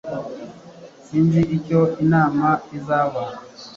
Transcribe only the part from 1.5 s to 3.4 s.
icyo inama izaba